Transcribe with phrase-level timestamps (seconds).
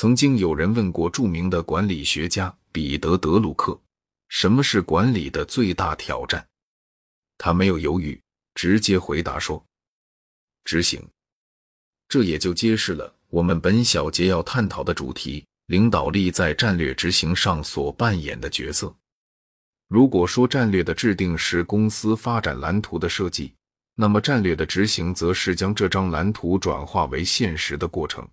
[0.00, 3.78] 曾经有人问过著名的管理学家彼得·德鲁克
[4.30, 6.42] ：“什么是管理的最大挑战？”
[7.36, 8.18] 他没有犹豫，
[8.54, 9.62] 直接回答说
[10.64, 11.06] ：“执行。”
[12.08, 18.96] 这也就揭示了我们本小节要探讨的主题——领导力在战略执行上所扮演的角色。
[19.86, 23.52] 如果说战略的制定是公司发展蓝图的设计，
[23.96, 28.26] 那么战略的执行则是将这张蓝图转化为现实的过程。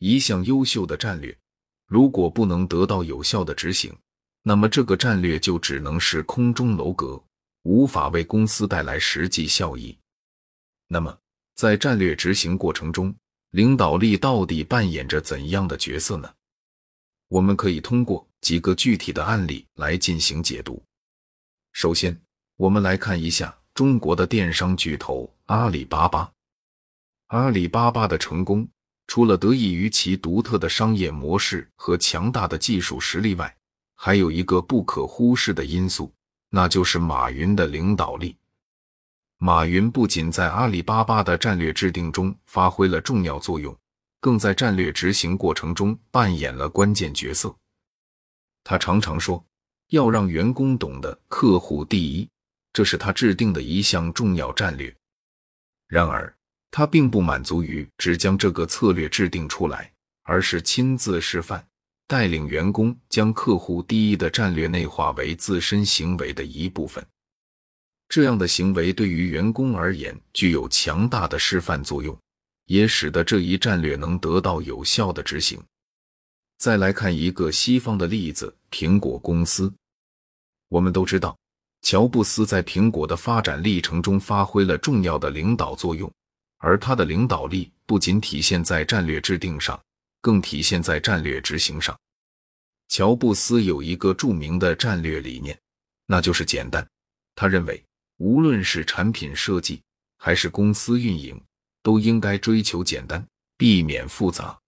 [0.00, 1.36] 一项优秀的战略，
[1.86, 3.94] 如果不能得到有效的执行，
[4.42, 7.22] 那么这个战略就只能是空中楼阁，
[7.64, 9.94] 无法为公司带来实际效益。
[10.88, 11.14] 那么，
[11.54, 13.14] 在战略执行过程中，
[13.50, 16.32] 领导力到底扮演着怎样的角色呢？
[17.28, 20.82] 我们可以通过几个具体的案例来进行解读。
[21.72, 22.18] 首先，
[22.56, 26.32] 我们来看一下中国的电商巨头阿里巴巴。
[27.26, 28.66] 阿里巴巴的成功。
[29.10, 33.52] 除了得益于其独特的商业模式和强大的技术实力外，
[33.96, 36.14] 还有一个不可忽视的因素，
[36.48, 38.36] 那就是马云的领导力。
[39.38, 43.76] 马云不仅在阿里巴巴的战略制定中发挥了重要作用，
[44.20, 47.52] 更在战略执行过程中扮演了关键角色。
[48.62, 49.44] 他常常说，
[49.88, 52.28] 要让员工懂得客户第一，
[52.72, 54.94] 这是他制定的一项重要战略。
[55.88, 56.32] 然而，
[56.70, 61.66] 他并不满足于只将这个策略制定出来，而是亲自示范，
[62.06, 67.04] 带领员工将客户第一的战略内化为自身行为的一部分。
[68.08, 72.16] 这样的行为对于员工而言具有强大的示范作用，
[72.66, 75.60] 也使得这一战略能得到有效的执行。
[76.58, 79.72] 再来看一个西方的例子，苹果公司。
[80.68, 81.36] 我们都知道，
[81.82, 86.12] 乔布斯在苹果的发展历程中发挥了重要的领导作用。
[86.60, 89.82] 而他的领导力不仅体现在战略制定上，
[90.20, 91.98] 更体现在战略执行上。
[92.88, 95.58] 乔布斯有一个著名的战略理念，
[96.06, 96.86] 那就是简单。
[97.34, 97.82] 他认为，
[98.18, 99.80] 无论是产品设计
[100.18, 101.40] 还是公司运营，
[101.82, 103.26] 都应该追求简单，
[103.56, 104.58] 避免复杂。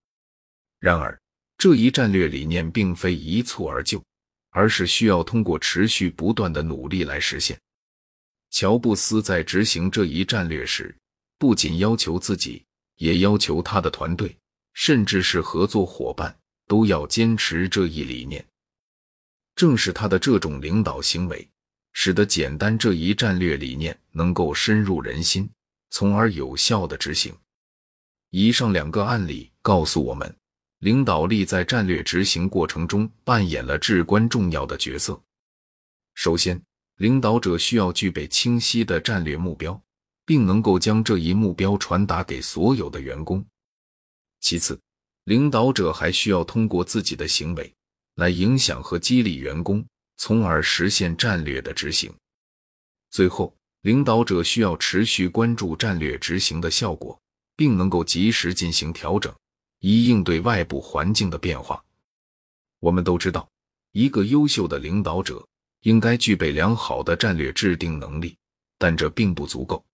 [0.79, 1.21] 然而，
[1.59, 4.03] 这一战略理念并非一蹴而就，
[4.51, 7.61] 而是需要通过持续不断的努力来实现。
[8.51, 10.95] 乔布斯在执行这一战略时，
[11.43, 12.65] 不仅要求自己，
[12.99, 14.37] 也要求他的团队，
[14.75, 16.39] 甚至是合作伙伴，
[16.69, 18.47] 都要坚持这一理念。
[19.57, 21.49] 正是他的这种领导行为，
[21.95, 25.51] 使得简单这一战略理念能够深入人心，
[25.91, 27.35] 从而有效的执行。
[28.31, 30.33] 以上两个案例告诉我们，
[30.79, 35.21] 领导力在战略执行过程中扮演了至关重要的角色。
[36.15, 36.63] 首先，
[36.99, 39.83] 领导者需要具备清晰的战略目标。
[40.25, 43.45] 并能够将这一目标传达给所有的员工。
[44.41, 44.79] 其次，
[45.25, 47.73] 领导者还需要通过自己的行为
[48.17, 49.85] 来影响和激励员工，
[50.17, 52.13] 从而实现战略的执行。
[53.11, 57.21] 最后，领导者需要持续关注战略执行的效果，
[57.57, 59.33] 并能够及时进行调整，
[59.81, 61.83] 以应对外部环境的变化。
[62.81, 63.49] 我们都知道，
[63.93, 65.47] 一个优秀的领导者
[65.83, 68.37] 应该具备良好的战略制定能力，
[68.79, 69.85] 但这并不足够。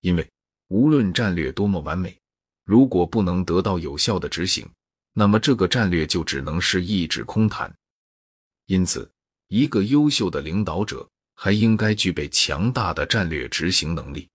[0.00, 0.28] 因为
[0.68, 2.16] 无论战略多么完美，
[2.64, 4.68] 如果不能得到有效的执行，
[5.12, 7.74] 那么这个战略就只能是一纸空谈。
[8.66, 9.10] 因此，
[9.48, 14.28] 一个优秀的领导者还应该具备强大的战略执行能力。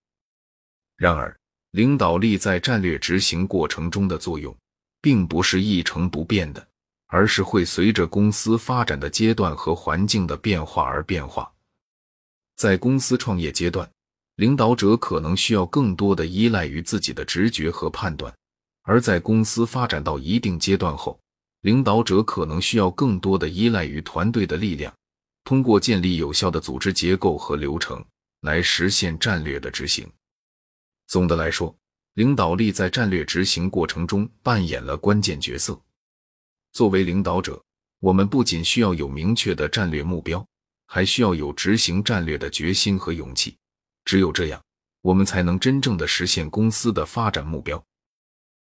[0.96, 1.34] 然而，
[1.70, 4.54] 领导力在战略执行过程中的作用，
[5.00, 6.66] 并不是一成不变的，
[7.06, 11.50] 而是会随着公司发展的阶段和环境的变化而变化。
[12.56, 13.88] 在公司创业阶段。
[14.36, 18.34] 领导者可能需要更多的依赖于自己的直觉和判断，
[18.82, 21.20] 而在公司发展到一定阶段后，
[21.60, 24.92] 领导者可能需要更多的依赖于团队的力量，
[25.44, 28.04] 通过建立有效的组织结构和流程
[28.40, 30.10] 来实现战略的执行。
[31.06, 31.72] 总的来说，
[32.14, 35.80] 领导力在战略执行过程中扮演了关键角色。
[36.72, 37.62] 作为领导者，
[38.00, 40.44] 我们不仅需要有明确的战略目标，
[40.86, 43.56] 还需要有执行战略的决心和勇气。
[44.04, 44.62] 只有这样，
[45.02, 47.84] 我们才能真正的实现公司的发展目标，